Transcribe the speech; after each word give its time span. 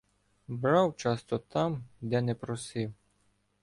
Брав 0.47 0.95
часто 0.97 1.37
там, 1.37 1.83
де 2.01 2.21
не 2.21 2.35
просив. 2.35 2.93